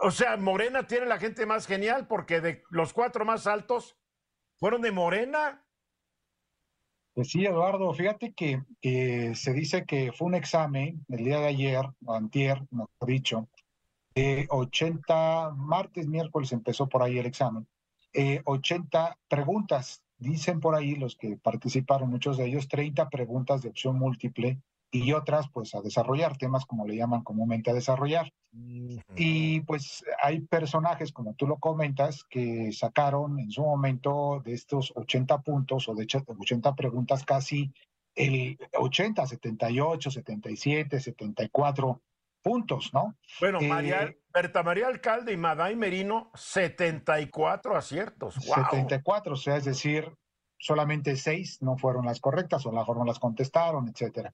[0.00, 3.96] O, sea, Morena tiene la gente más genial porque de los cuatro más altos
[4.58, 5.64] fueron de Morena.
[7.18, 8.62] Pues sí, Eduardo, fíjate que,
[9.34, 13.48] se dice que fue un examen el día de ayer, o antier, mejor dicho,
[14.14, 17.66] de 80, martes, miércoles empezó por ahí el examen
[18.44, 20.04] 80 eh, preguntas.
[20.16, 25.12] Dicen por ahí los que participaron, muchos de ellos, 30 preguntas de opción múltiple y
[25.12, 28.32] otras pues a desarrollar, temas como le llaman comúnmente a desarrollar.
[29.16, 34.92] Y pues hay personajes, como tú lo comentas, que sacaron en su momento de estos
[34.96, 37.72] 80 puntos o de 80 preguntas casi
[38.14, 42.00] el 80, 78, 77, 74
[42.42, 43.14] puntos, ¿no?
[43.40, 48.34] Bueno, María, eh, Berta María Alcalde y Maday Merino, 74 aciertos.
[48.34, 50.16] 74, o sea, es decir,
[50.58, 54.32] solamente seis no fueron las correctas o las no las contestaron, etcétera.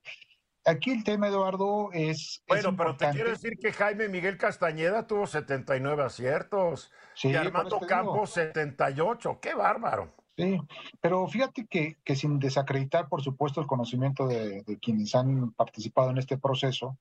[0.65, 2.43] Aquí el tema, Eduardo, es.
[2.47, 7.79] Bueno, pero te quiero decir que Jaime Miguel Castañeda tuvo 79 aciertos sí, y Armando
[7.81, 9.39] Campos 78.
[9.39, 10.11] ¡Qué bárbaro!
[10.35, 10.59] Sí,
[10.99, 16.09] pero fíjate que, que sin desacreditar, por supuesto, el conocimiento de, de quienes han participado
[16.09, 16.97] en este proceso,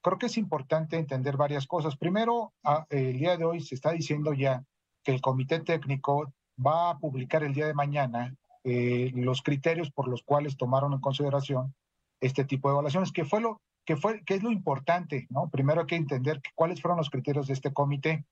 [0.00, 1.96] creo que es importante entender varias cosas.
[1.96, 2.52] Primero,
[2.88, 4.64] el día de hoy se está diciendo ya
[5.02, 6.32] que el comité técnico
[6.64, 8.34] va a publicar el día de mañana
[8.64, 11.74] eh, los criterios por los cuales tomaron en consideración
[12.22, 15.50] este tipo de evaluaciones, que fue lo que fue que es lo importante, ¿no?
[15.50, 18.24] Primero hay que entender cuáles fueron los criterios de este comité,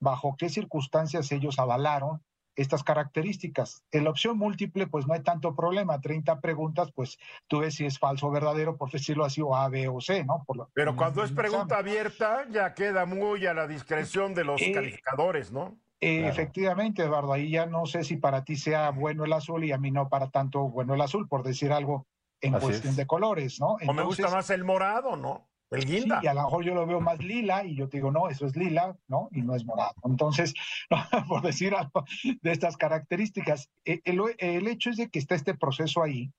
[0.00, 2.20] bajo qué circunstancias ellos avalaron
[2.56, 3.84] estas características.
[3.92, 6.00] En la opción múltiple, pues no hay tanto problema.
[6.00, 9.68] 30 preguntas, pues tú ves si es falso o verdadero, por decirlo así, o A,
[9.68, 10.44] B o C, ¿no?
[10.72, 15.52] Pero cuando es pregunta abierta, ya queda muy a la discreción de los eh, calificadores,
[15.52, 15.78] ¿no?
[16.00, 19.78] Efectivamente, Eduardo, ahí ya no sé si para ti sea bueno el azul y a
[19.78, 22.06] mí no para tanto bueno el azul, por decir algo
[22.40, 23.76] en cuestión de colores, ¿no?
[23.86, 25.48] o me gusta más el morado, ¿no?
[25.70, 26.20] El guinda.
[26.22, 28.46] y a lo mejor yo lo veo más lila y yo te digo, no, eso
[28.46, 29.28] es lila, ¿no?
[29.32, 29.94] Y no es morado.
[30.04, 30.54] Entonces,
[31.28, 32.04] por decir algo
[32.40, 36.32] de estas características, e, el, el, hecho es de que está este proceso ahí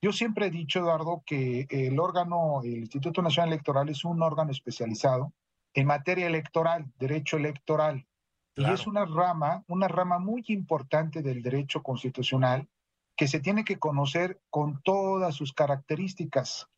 [0.00, 4.50] Yo siempre he dicho, Eduardo, que el órgano, el Instituto Nacional Electoral es un órgano
[4.50, 5.34] especializado
[5.74, 8.06] en materia electoral, derecho electoral.
[8.56, 12.68] Y es una rama, una rama muy importante del derecho constitucional
[13.20, 16.68] que se tiene que conocer con todas sus características.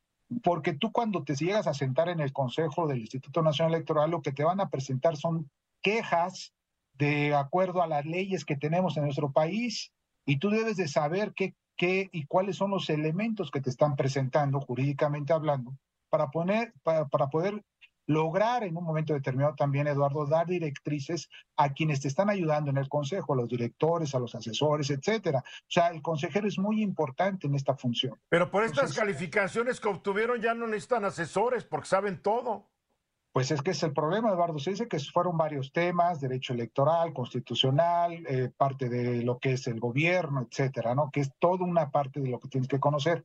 [0.43, 4.23] Porque tú cuando te llegas a sentar en el Consejo del Instituto Nacional Electoral, lo
[4.23, 5.49] que te van a presentar son
[5.83, 6.53] quejas
[6.95, 9.93] de acuerdo a las leyes que tenemos en nuestro país
[10.27, 13.95] y tú debes de saber qué, qué y cuáles son los elementos que te están
[13.95, 15.77] presentando jurídicamente hablando
[16.11, 17.63] para, poner, para, para poder
[18.07, 22.79] lograr en un momento determinado también, Eduardo, dar directrices a quienes te están ayudando en
[22.79, 25.43] el consejo, a los directores, a los asesores, etcétera.
[25.47, 28.19] O sea, el consejero es muy importante en esta función.
[28.29, 32.69] Pero por estas calificaciones que obtuvieron ya no necesitan asesores porque saben todo.
[33.33, 34.59] Pues es que es el problema, Eduardo.
[34.59, 39.67] Se dice que fueron varios temas, derecho electoral, constitucional, eh, parte de lo que es
[39.69, 41.11] el gobierno, etcétera, ¿no?
[41.11, 43.25] Que es toda una parte de lo que tienes que conocer.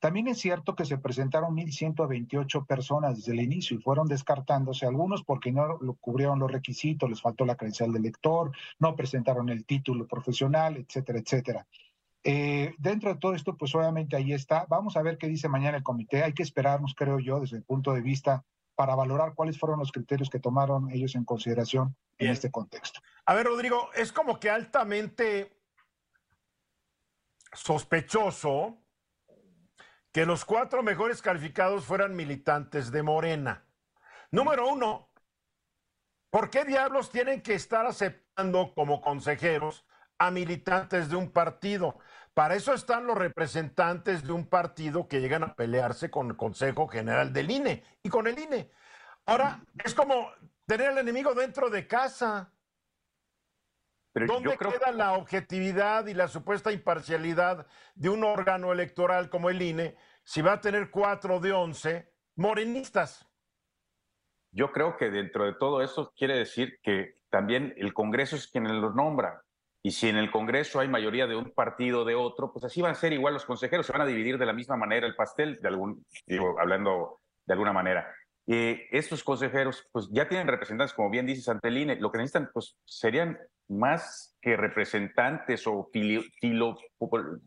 [0.00, 5.22] También es cierto que se presentaron 1.128 personas desde el inicio y fueron descartándose algunos
[5.22, 9.66] porque no lo cubrieron los requisitos, les faltó la credencial del lector, no presentaron el
[9.66, 11.66] título profesional, etcétera, etcétera.
[12.24, 14.66] Eh, dentro de todo esto, pues obviamente ahí está.
[14.68, 16.22] Vamos a ver qué dice mañana el comité.
[16.22, 19.92] Hay que esperarnos, creo yo, desde el punto de vista para valorar cuáles fueron los
[19.92, 23.00] criterios que tomaron ellos en consideración en este contexto.
[23.26, 25.52] A ver, Rodrigo, es como que altamente
[27.52, 28.78] sospechoso
[30.12, 33.64] que los cuatro mejores calificados fueran militantes de Morena.
[34.30, 35.08] Número uno,
[36.30, 39.84] ¿por qué diablos tienen que estar aceptando como consejeros
[40.18, 41.98] a militantes de un partido?
[42.34, 46.86] Para eso están los representantes de un partido que llegan a pelearse con el Consejo
[46.88, 48.70] General del INE y con el INE.
[49.26, 50.30] Ahora, es como
[50.66, 52.52] tener al enemigo dentro de casa.
[54.14, 59.96] ¿Dónde queda la objetividad y la supuesta imparcialidad de un órgano electoral como el INE
[60.24, 63.28] si va a tener cuatro de once morenistas?
[64.52, 68.80] Yo creo que dentro de todo eso quiere decir que también el Congreso es quien
[68.80, 69.42] los nombra.
[69.82, 72.82] Y si en el Congreso hay mayoría de un partido o de otro, pues así
[72.82, 75.14] van a ser igual los consejeros, se van a dividir de la misma manera el
[75.14, 78.12] pastel, de algún, digo, hablando de alguna manera.
[78.52, 82.76] Eh, estos consejeros, pues ya tienen representantes, como bien dice Santeline, lo que necesitan, pues
[82.84, 86.76] serían más que representantes o filo,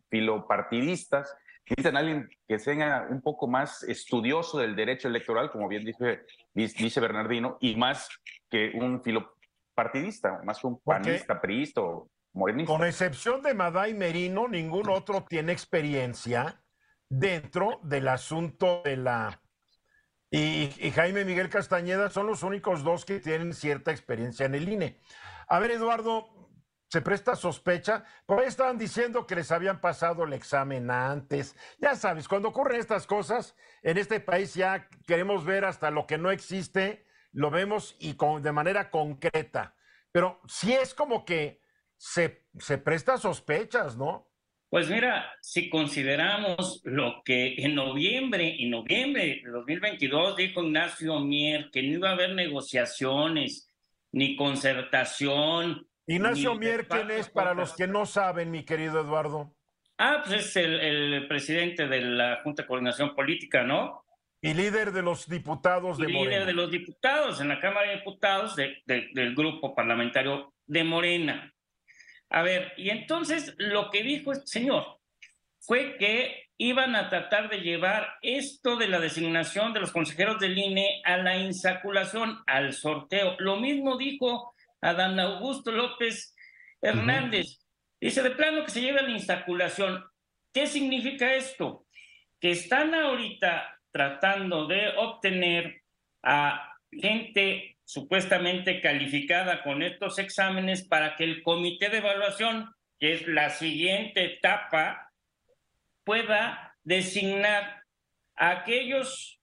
[0.09, 1.35] filopartidistas,
[1.65, 6.21] necesitan alguien que sea un poco más estudioso del derecho electoral, como bien dice,
[6.53, 8.07] dice Bernardino, y más
[8.49, 12.71] que un filopartidista, más que un panista, priista o morenista.
[12.71, 16.63] Con excepción de Maday Merino, ningún otro tiene experiencia
[17.09, 19.42] dentro del asunto de la
[20.35, 24.99] y, Jaime Miguel Castañeda son los únicos dos que tienen cierta experiencia en el INE.
[25.47, 26.27] A ver, Eduardo,
[26.89, 28.03] se presta sospecha.
[28.25, 31.55] Por ahí estaban diciendo que les habían pasado el examen antes.
[31.77, 36.17] Ya sabes, cuando ocurren estas cosas, en este país ya queremos ver hasta lo que
[36.17, 39.75] no existe, lo vemos y con, de manera concreta.
[40.11, 41.61] Pero sí es como que
[41.95, 44.32] se, se presta sospechas, ¿no?
[44.73, 51.69] Pues mira, si consideramos lo que en noviembre, en noviembre de 2022 dijo Ignacio Mier
[51.69, 53.71] que no iba a haber negociaciones
[54.11, 55.87] ni concertación.
[56.07, 59.53] Ignacio Mier, ¿quién es para los que no saben, mi querido Eduardo?
[59.99, 64.03] Ah, pues es el, presidente de la Junta de Coordinación Política, ¿no?
[64.41, 66.29] Y líder de los diputados de Morena.
[66.31, 71.52] Líder de los diputados en la Cámara de Diputados del grupo parlamentario de Morena.
[72.33, 74.99] A ver, y entonces lo que dijo este señor
[75.59, 80.57] fue que iban a tratar de llevar esto de la designación de los consejeros del
[80.57, 83.35] INE a la insaculación, al sorteo.
[83.37, 86.35] Lo mismo dijo Adán Augusto López
[86.81, 87.59] Hernández.
[88.01, 90.03] Dice, de plano que se lleve a la insaculación.
[90.51, 91.85] ¿Qué significa esto?
[92.39, 95.83] Que están ahorita tratando de obtener
[96.23, 103.27] a gente supuestamente calificada con estos exámenes para que el comité de evaluación, que es
[103.27, 105.11] la siguiente etapa,
[106.03, 107.83] pueda designar
[108.35, 109.39] a aquellos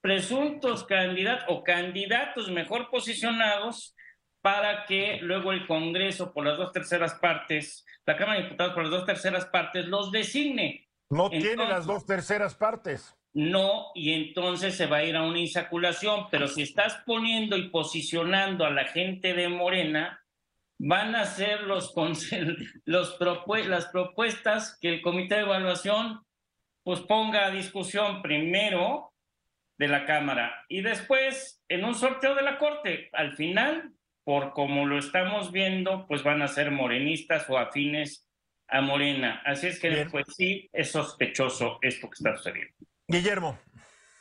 [0.00, 3.94] presuntos candidatos o candidatos mejor posicionados
[4.40, 8.84] para que luego el Congreso por las dos terceras partes, la Cámara de Diputados por
[8.84, 10.88] las dos terceras partes los designe.
[11.10, 15.38] No tiene las dos terceras partes no, y entonces se va a ir a una
[15.38, 20.24] insaculación, pero si estás poniendo y posicionando a la gente de Morena,
[20.78, 21.94] van a ser los,
[22.86, 23.18] los
[23.68, 26.22] las propuestas que el comité de evaluación
[26.82, 29.12] pues ponga a discusión primero
[29.78, 33.10] de la Cámara y después en un sorteo de la Corte.
[33.12, 33.92] Al final,
[34.24, 38.26] por como lo estamos viendo, pues van a ser morenistas o afines
[38.66, 39.42] a Morena.
[39.44, 42.89] Así es que, pues sí, es sospechoso esto que está sucediendo.
[43.10, 43.58] Guillermo.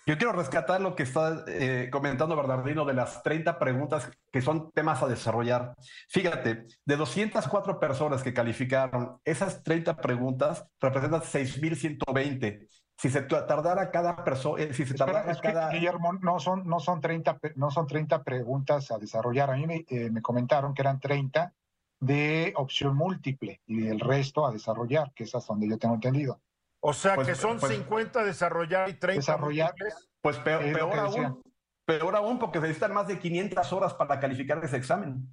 [0.08, 4.72] Yo quiero rescatar lo que está eh, comentando Bernardino de las 30 preguntas que son
[4.72, 5.76] temas a desarrollar.
[6.10, 12.68] Fíjate, de 204 personas que calificaron, esas 30 preguntas representan 6.120.
[12.98, 15.70] Si se tardara cada persona, eh, si se tardara cada...
[15.70, 19.52] Guillermo, no son, no, son 30, no son 30 preguntas a desarrollar.
[19.52, 21.54] A mí me, eh, me comentaron que eran 30
[22.00, 26.42] de opción múltiple y el resto a desarrollar, que es hasta donde yo tengo entendido.
[26.82, 29.74] O sea pues, que son 50 pues, desarrollar y 30 desarrollar.
[30.22, 31.42] Pues peor, aún,
[31.86, 35.28] peor aún porque necesitan más de 500 horas para calificar ese examen.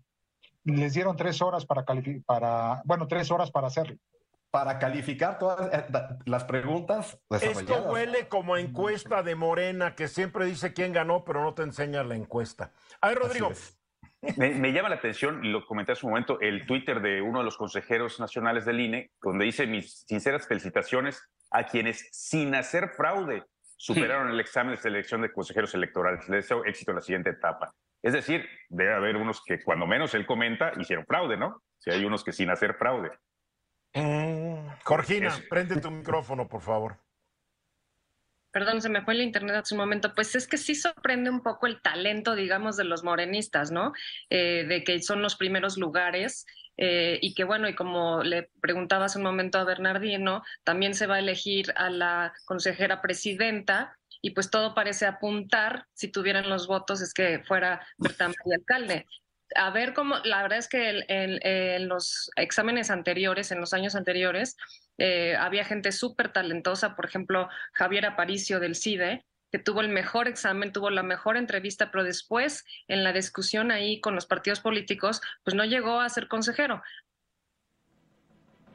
[0.64, 3.96] Les dieron tres horas para calificar, para, bueno, tres horas para hacerlo.
[4.50, 5.86] Para calificar todas eh,
[6.24, 7.18] las preguntas.
[7.30, 12.02] Esto huele como encuesta de Morena que siempre dice quién ganó, pero no te enseña
[12.02, 12.72] la encuesta.
[13.00, 13.50] A ver, Rodrigo.
[14.36, 17.44] Me, llama la atención, y lo comenté hace un momento, el Twitter de uno de
[17.44, 23.44] los consejeros nacionales del INE, donde dice mis sinceras felicitaciones a quienes, sin hacer fraude,
[23.76, 26.28] superaron el examen de selección de consejeros electorales.
[26.28, 27.72] Les deseo éxito en la siguiente etapa.
[28.02, 31.62] Es decir, debe haber unos que, cuando menos él comenta, hicieron fraude, ¿no?
[31.78, 33.10] Si hay unos que sin hacer fraude.
[33.94, 37.05] Mm, Jorgina, prende tu micrófono, por favor
[38.56, 41.42] perdón, se me fue el internet hace un momento, pues es que sí sorprende un
[41.42, 43.92] poco el talento, digamos, de los morenistas, ¿no?
[44.30, 46.46] Eh, de que son los primeros lugares
[46.78, 51.06] eh, y que bueno, y como le preguntaba hace un momento a Bernardino, también se
[51.06, 56.66] va a elegir a la consejera presidenta y pues todo parece apuntar, si tuvieran los
[56.66, 59.04] votos, es que fuera María Alcalde
[59.54, 64.56] a ver cómo, la verdad es que en, los exámenes anteriores, en los años anteriores,
[64.98, 70.28] eh, había gente súper talentosa, por ejemplo, Javier Aparicio del CIDE, que tuvo el mejor
[70.28, 75.20] examen, tuvo la mejor entrevista, pero después en la discusión ahí con los partidos políticos,
[75.44, 76.82] pues no llegó a ser consejero.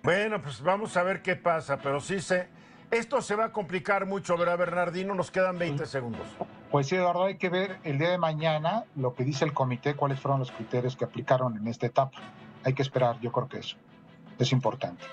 [0.03, 2.47] Bueno, pues vamos a ver qué pasa, pero sí sé,
[2.89, 5.13] esto se va a complicar mucho, ¿verdad, Bernardino?
[5.13, 6.27] Nos quedan 20 segundos.
[6.71, 9.95] Pues sí, Eduardo, hay que ver el día de mañana lo que dice el comité,
[9.95, 12.17] cuáles fueron los criterios que aplicaron en esta etapa.
[12.63, 13.77] Hay que esperar, yo creo que eso
[14.39, 15.05] es importante.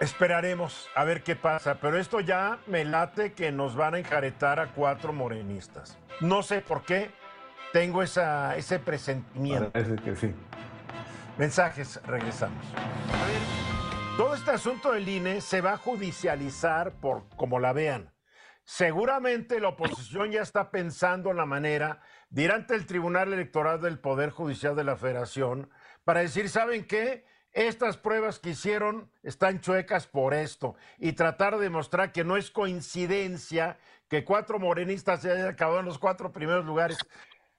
[0.00, 4.60] Esperaremos a ver qué pasa, pero esto ya me late que nos van a enjaretar
[4.60, 5.96] a cuatro morenistas.
[6.20, 7.10] No sé por qué,
[7.72, 9.72] tengo esa, ese presentimiento.
[9.72, 10.34] Parece que sí.
[11.38, 12.64] Mensajes, regresamos.
[12.74, 14.16] A ver.
[14.18, 18.12] Todo este asunto del INE se va a judicializar por como la vean.
[18.64, 23.80] Seguramente la oposición ya está pensando en la manera de ir ante el Tribunal Electoral
[23.80, 25.70] del Poder Judicial de la Federación
[26.04, 27.24] para decir, ¿saben qué?
[27.56, 32.50] Estas pruebas que hicieron están chuecas por esto y tratar de demostrar que no es
[32.50, 33.78] coincidencia
[34.10, 36.98] que cuatro morenistas se hayan acabado en los cuatro primeros lugares.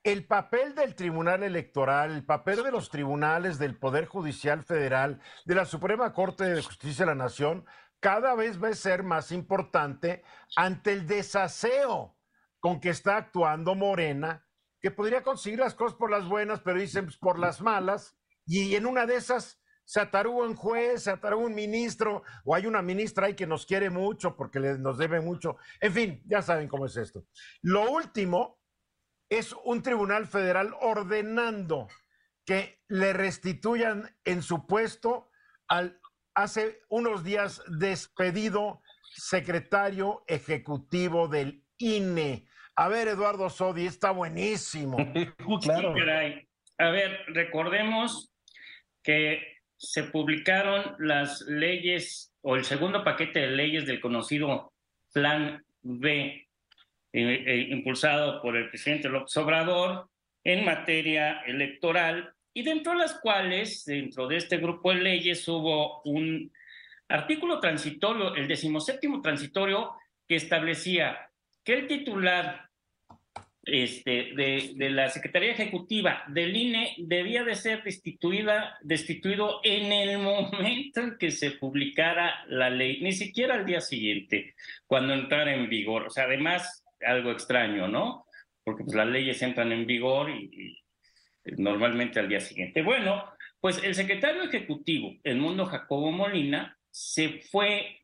[0.04, 5.56] El papel del Tribunal Electoral, el papel de los tribunales del Poder Judicial Federal, de
[5.56, 7.66] la Suprema Corte de Justicia de la Nación,
[7.98, 10.22] cada vez va a ser más importante
[10.54, 12.16] ante el desaseo
[12.60, 14.46] con que está actuando Morena,
[14.80, 18.76] que podría conseguir las cosas por las buenas, pero dicen pues, por las malas, y
[18.76, 22.82] en una de esas se atarú un juez, se atarú un ministro, o hay una
[22.82, 25.56] ministra ahí que nos quiere mucho porque nos debe mucho.
[25.80, 27.24] En fin, ya saben cómo es esto.
[27.62, 28.60] Lo último
[29.30, 31.88] es un tribunal federal ordenando
[32.44, 35.30] que le restituyan en su puesto
[35.68, 35.98] al
[36.34, 38.82] hace unos días despedido
[39.14, 42.46] secretario ejecutivo del INE.
[42.76, 44.98] A ver, Eduardo Sodi, está buenísimo.
[45.62, 45.94] claro.
[46.76, 48.34] A ver, recordemos
[49.02, 54.72] que se publicaron las leyes o el segundo paquete de leyes del conocido
[55.12, 56.48] Plan B
[57.12, 60.10] eh, eh, impulsado por el presidente López Obrador
[60.44, 66.02] en materia electoral y dentro de las cuales, dentro de este grupo de leyes, hubo
[66.02, 66.52] un
[67.08, 69.92] artículo transitorio, el decimoséptimo transitorio,
[70.26, 71.30] que establecía
[71.64, 72.67] que el titular
[73.70, 81.00] este, de, la Secretaría Ejecutiva del INE debía de ser destituida, destituido en el momento
[81.00, 84.54] en que se publicara la ley, ni siquiera al día siguiente,
[84.86, 86.06] cuando entrara en vigor.
[86.06, 88.26] O sea, además, algo extraño, ¿no?
[88.64, 90.82] Porque pues, las leyes entran en vigor y,
[91.56, 92.82] normalmente al día siguiente.
[92.82, 93.24] Bueno,
[93.60, 98.00] pues el secretario ejecutivo, el mundo Jacobo Molina, se fue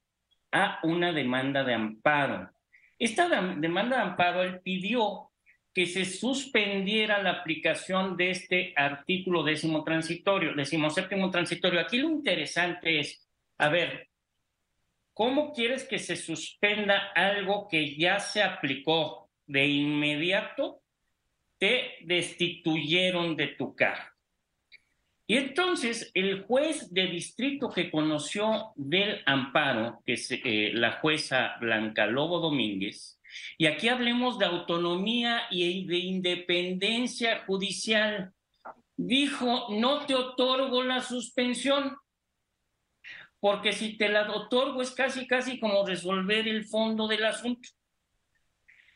[0.53, 2.51] a una demanda de amparo.
[2.99, 5.31] Esta demanda de amparo, él pidió
[5.75, 11.81] que se suspendiera la aplicación de este artículo décimo transitorio, décimo séptimo transitorio.
[11.81, 13.27] Aquí lo interesante es,
[13.59, 14.09] a ver,
[15.14, 20.83] ¿Cómo quieres que se suspenda algo que ya se aplicó de inmediato?
[21.57, 24.11] Te destituyeron de tu cargo.
[25.29, 31.55] Y entonces el juez de distrito que conoció del amparo, que es eh, la jueza
[31.61, 33.20] Blanca Lobo Domínguez,
[33.59, 38.32] y aquí hablemos de autonomía y de independencia judicial,
[38.97, 41.97] dijo, no te otorgo la suspensión,
[43.41, 47.68] porque si te la otorgo es casi, casi como resolver el fondo del asunto.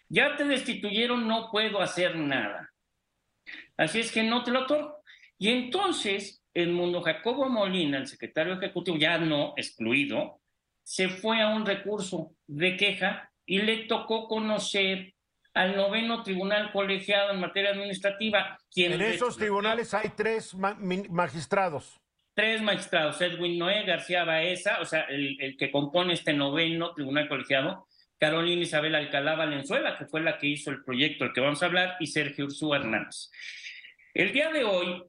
[0.08, 2.72] Ya te destituyeron, no puedo hacer nada.
[3.76, 5.02] Así es que no te lo otorgo.
[5.36, 10.40] Y entonces, el mundo Jacobo Molina, el secretario ejecutivo, ya no excluido,
[10.82, 15.14] se fue a un recurso de queja y le tocó conocer
[15.54, 18.58] al noveno tribunal colegiado en materia administrativa.
[18.76, 21.98] en esos tribunales hay tres magistrados.
[22.34, 27.26] Tres magistrados, Edwin Noé García Baeza, o sea, el, el, que compone este noveno tribunal
[27.26, 27.88] colegiado,
[28.18, 31.66] Carolina Isabel Alcalá Valenzuela, que fue la que hizo el proyecto del que vamos a
[31.66, 33.30] hablar, y Sergio Ursúa Hernández.
[34.12, 35.02] El día de hoy,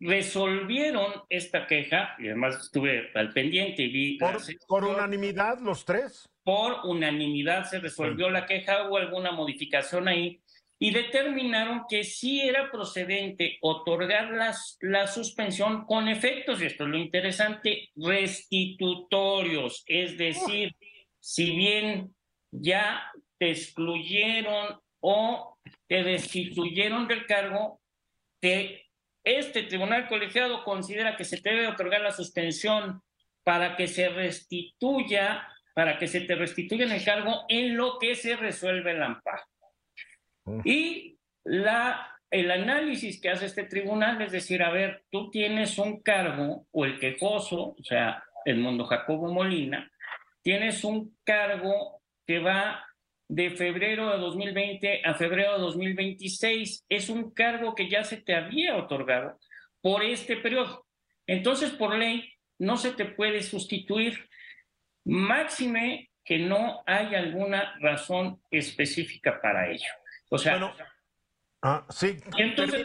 [0.00, 4.18] resolvieron esta queja, y además estuve al pendiente y vi...
[4.18, 4.36] ¿Por,
[4.66, 6.28] por unanimidad los tres?
[6.44, 10.40] Por unanimidad se resolvió la queja, hubo alguna modificación ahí,
[10.78, 16.90] y determinaron que sí era procedente otorgar las, la suspensión con efectos, y esto es
[16.90, 20.76] lo interesante, restitutorios, es decir,
[21.18, 22.14] si bien
[22.50, 27.80] ya te excluyeron o te destituyeron del cargo,
[28.40, 28.84] te
[29.24, 33.02] este tribunal colegiado considera que se debe otorgar la suspensión
[33.42, 38.14] para que se restituya, para que se te restituya en el cargo en lo que
[38.14, 39.42] se resuelve el amparo.
[40.44, 40.60] Mm.
[40.64, 46.00] Y la, el análisis que hace este tribunal es decir, a ver, tú tienes un
[46.00, 49.90] cargo, o el quejoso, o sea, el mundo Jacobo Molina,
[50.42, 52.84] tienes un cargo que va
[53.28, 56.84] de febrero de 2020 a febrero de 2026.
[56.88, 59.38] Es un cargo que ya se te había otorgado
[59.80, 60.86] por este periodo.
[61.26, 64.28] Entonces, por ley, no se te puede sustituir,
[65.04, 69.90] máxime que no hay alguna razón específica para ello.
[70.30, 70.74] O sea,
[71.62, 72.84] ah, sí, entonces,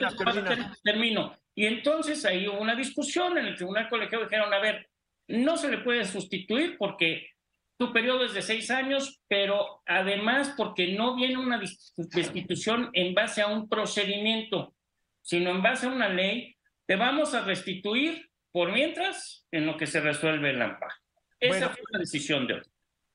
[0.83, 1.35] termino.
[1.55, 4.89] Y entonces ahí hubo una discusión en el Tribunal Colegiado, dijeron, a ver,
[5.27, 7.29] no se le puede sustituir porque
[7.77, 11.61] tu periodo es de seis años, pero además porque no viene una
[11.95, 14.73] destitución en base a un procedimiento,
[15.21, 19.87] sino en base a una ley, te vamos a restituir por mientras en lo que
[19.87, 20.93] se resuelve el amparo.
[21.39, 22.61] Esa fue la decisión de hoy.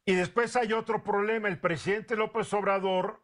[0.06, 1.48] Y después hay otro problema.
[1.48, 3.22] El presidente López Obrador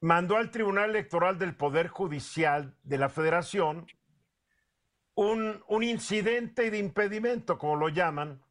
[0.00, 3.86] mandó al Tribunal Electoral del Poder Judicial de la Federación
[5.14, 8.42] un, un incidente de impedimento, como lo llaman,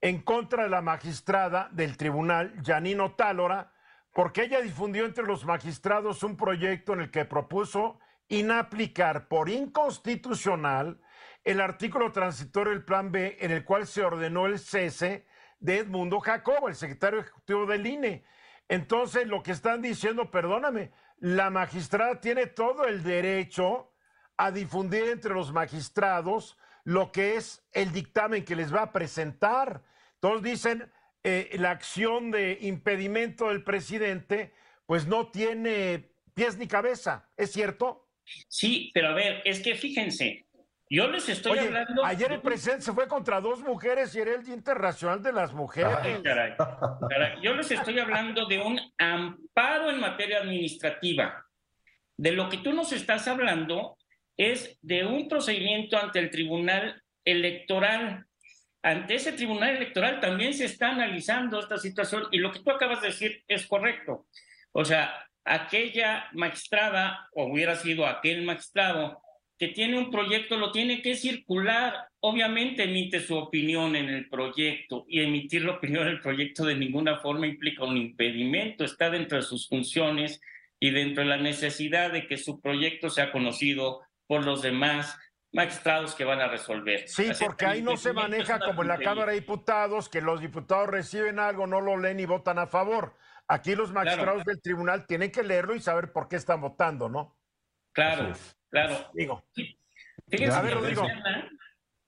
[0.00, 3.72] en contra de la magistrada del tribunal, Janino Tálora,
[4.12, 7.98] porque ella difundió entre los magistrados un proyecto en el que propuso
[8.28, 11.00] inaplicar por inconstitucional
[11.44, 15.26] el artículo transitorio del Plan B en el cual se ordenó el cese
[15.60, 18.24] de Edmundo Jacobo, el secretario ejecutivo del INE.
[18.68, 23.92] Entonces, lo que están diciendo, perdóname, la magistrada tiene todo el derecho
[24.36, 29.82] a difundir entre los magistrados lo que es el dictamen que les va a presentar.
[30.20, 30.90] Todos dicen,
[31.22, 34.52] eh, la acción de impedimento del presidente,
[34.86, 38.08] pues no tiene pies ni cabeza, ¿es cierto?
[38.48, 40.46] Sí, pero a ver, es que fíjense,
[40.90, 42.04] yo les estoy hablando.
[42.04, 45.52] Ayer el presidente se fue contra dos mujeres y era el Día Internacional de las
[45.52, 45.96] Mujeres.
[47.42, 51.44] Yo les estoy hablando de un amparo en materia administrativa.
[52.16, 53.98] De lo que tú nos estás hablando
[54.36, 58.26] es de un procedimiento ante el Tribunal Electoral
[58.84, 63.00] ante ese tribunal electoral también se está analizando esta situación y lo que tú acabas
[63.00, 64.26] de decir es correcto.
[64.72, 69.22] O sea, aquella magistrada, o hubiera sido aquel magistrado,
[69.58, 72.08] que tiene un proyecto, lo tiene que circular.
[72.20, 76.74] Obviamente emite su opinión en el proyecto y emitir la opinión en el proyecto de
[76.74, 80.40] ninguna forma implica un impedimento, está dentro de sus funciones
[80.80, 85.16] y dentro de la necesidad de que su proyecto sea conocido por los demás
[85.52, 87.08] magistrados que van a resolver.
[87.08, 90.88] Sí, porque ahí no se maneja como en la Cámara de Diputados, que los diputados
[90.88, 93.16] reciben algo, no lo leen y votan a favor.
[93.46, 97.38] Aquí los magistrados del tribunal tienen que leerlo y saber por qué están votando, ¿no?
[97.92, 98.32] Claro,
[98.74, 99.10] claro.
[99.14, 99.44] Digo.
[100.28, 101.50] Fíjense, mañana,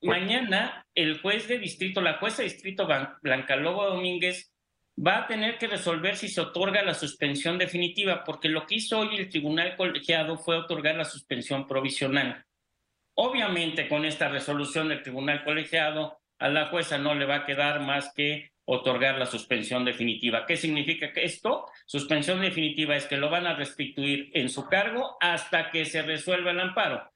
[0.03, 2.89] mañana el juez de distrito, la jueza de distrito
[3.23, 4.53] Blanca Lobo Domínguez,
[4.99, 8.99] va a tener que resolver si se otorga la suspensión definitiva, porque lo que hizo
[8.99, 12.45] hoy el tribunal colegiado fue otorgar la suspensión provisional.
[13.15, 17.81] Obviamente, con esta resolución del tribunal colegiado, a la jueza no le va a quedar
[17.81, 20.45] más que otorgar la suspensión definitiva.
[20.45, 21.67] ¿Qué significa esto?
[21.87, 26.51] Suspensión definitiva es que lo van a restituir en su cargo hasta que se resuelva
[26.51, 27.11] el amparo.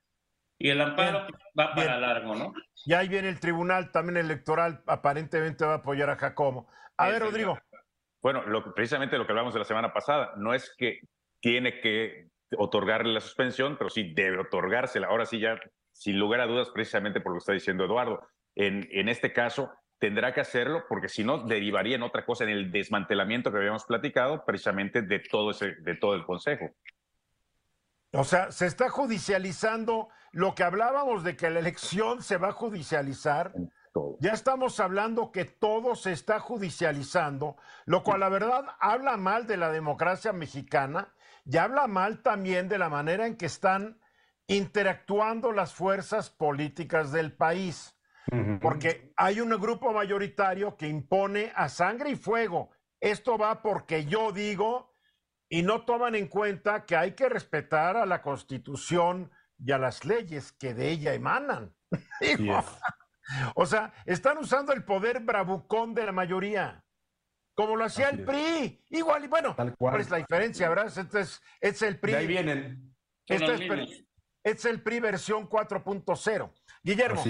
[0.59, 1.27] Y el amparo
[1.59, 2.53] va para largo, ¿no?
[2.85, 6.69] Y ahí viene el tribunal también electoral, aparentemente va a apoyar a Jacobo.
[6.97, 7.59] A ver, Rodrigo.
[8.23, 11.01] Bueno, lo, precisamente lo que hablamos de la semana pasada, no es que
[11.41, 15.09] tiene que otorgarle la suspensión, pero sí debe otorgársela.
[15.09, 15.59] Ahora sí, ya,
[15.93, 19.73] sin lugar a dudas, precisamente por lo que está diciendo Eduardo, en, en este caso
[20.01, 23.85] tendrá que hacerlo porque si no derivaría en otra cosa, en el desmantelamiento que habíamos
[23.85, 26.71] platicado precisamente de todo, ese, de todo el Consejo.
[28.13, 32.53] O sea, se está judicializando lo que hablábamos de que la elección se va a
[32.53, 33.53] judicializar.
[34.21, 39.57] Ya estamos hablando que todo se está judicializando, lo cual la verdad habla mal de
[39.57, 41.13] la democracia mexicana
[41.45, 44.01] y habla mal también de la manera en que están
[44.47, 47.97] interactuando las fuerzas políticas del país.
[48.61, 52.71] Porque hay un grupo mayoritario que impone a sangre y fuego.
[53.01, 54.95] Esto va porque yo digo
[55.49, 60.05] y no toman en cuenta que hay que respetar a la Constitución y a las
[60.05, 61.75] leyes que de ella emanan.
[63.55, 66.85] o sea, están usando el poder bravucón de la mayoría,
[67.55, 68.85] como lo hacía el PRI.
[68.91, 70.87] Igual, y bueno, ¿cuál es la diferencia, verdad?
[70.87, 72.15] Este es, es el PRI.
[72.15, 72.95] ahí vienen.
[73.27, 73.55] Este
[74.45, 76.53] es, el PRI versión 4.0.
[76.83, 77.23] Guillermo.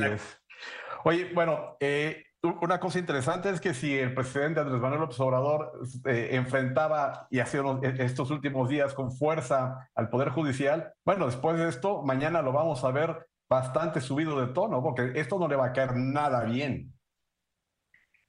[1.05, 5.72] Oye, bueno, eh, una cosa interesante es que si el presidente Andrés Manuel López Obrador
[6.07, 11.59] eh, enfrentaba y hacía e, estos últimos días con fuerza al Poder Judicial, bueno, después
[11.59, 15.57] de esto, mañana lo vamos a ver bastante subido de tono, porque esto no le
[15.57, 16.92] va a caer nada bien.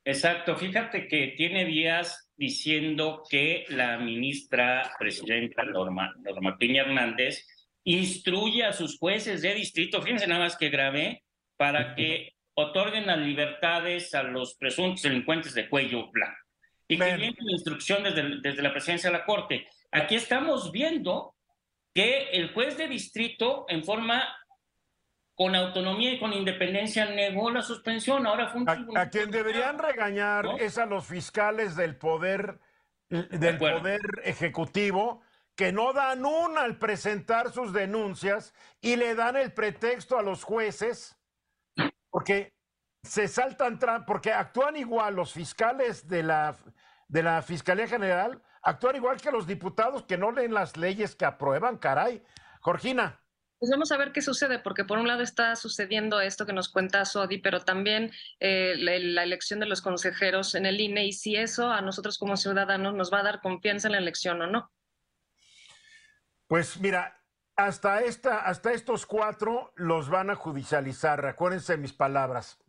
[0.04, 7.46] Exacto, fíjate que tiene días diciendo que la ministra presidenta Norma, Norma Piña Hernández
[7.84, 11.24] instruye a sus jueces de distrito, fíjense nada más que grave,
[11.56, 16.38] para que otorguen las libertades a los presuntos delincuentes de cuello blanco.
[16.88, 19.68] Y que viene la instrucción desde, desde la presidencia de la Corte.
[19.92, 21.36] Aquí estamos viendo
[21.94, 24.24] que el juez de distrito, en forma
[25.36, 28.28] con autonomía y con independencia, negó la suspensión.
[28.28, 28.64] Ahora fue
[28.96, 32.60] a, quien deberían regañar es a los fiscales del poder,
[33.10, 35.22] del poder ejecutivo
[35.56, 40.44] que no dan una al presentar sus denuncias y le dan el pretexto a los
[40.44, 41.18] jueces
[42.12, 42.54] porque
[43.04, 46.56] se saltan, porque actúan igual los fiscales de la,
[47.08, 51.26] de la Fiscalía General, actúan igual que los diputados que no leen las leyes que
[51.26, 52.24] aprueban, caray.
[52.64, 53.20] Georgina.
[53.60, 56.70] Pues vamos a ver qué sucede, porque por un lado está sucediendo esto que nos
[56.70, 61.36] cuenta Sodi, pero también eh, la, elección de los consejeros en el INE, y si
[61.36, 64.72] eso a nosotros como ciudadanos nos va a dar confianza en la elección o no.
[66.48, 67.21] Pues mira,
[67.66, 72.60] hasta, esta, hasta estos cuatro los van a judicializar, acuérdense mis palabras,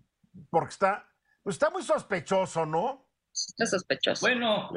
[0.51, 1.09] porque está,
[1.43, 3.09] pues está muy sospechoso, ¿no?
[3.33, 4.27] Está sospechoso.
[4.27, 4.71] Bueno,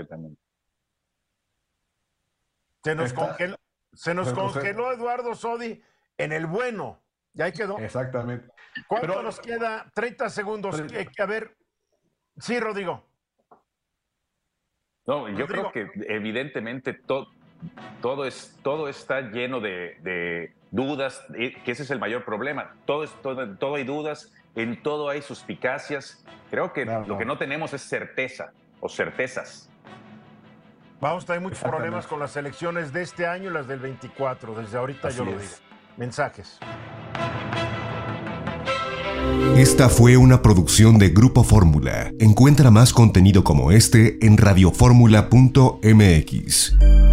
[2.84, 3.58] se nos, congeló,
[3.94, 5.82] se nos congeló Eduardo Sodi
[6.18, 7.02] en el bueno.
[7.34, 7.78] Y ahí quedó.
[7.80, 8.50] Exactamente.
[8.88, 9.92] ¿Cuánto nos queda?
[9.94, 10.80] 30 segundos.
[10.80, 11.58] Eh, a ver.
[12.38, 13.06] Sí, Rodrigo.
[15.06, 17.28] No, yo creo que evidentemente todo
[18.02, 22.76] todo, es, todo está lleno de, dudas, que ese es el mayor problema.
[22.86, 26.24] Todo, es, todo, hay dudas, en todo hay suspicacias.
[26.50, 29.70] Creo que lo que no tenemos es certeza o certezas.
[31.02, 34.56] Vamos a tener muchos problemas con las elecciones de este año y las del 24.
[34.56, 35.42] Desde ahorita yo lo digo.
[35.98, 36.60] Mensajes.
[39.56, 42.12] Esta fue una producción de Grupo Fórmula.
[42.20, 47.05] Encuentra más contenido como este en radioformula.mx.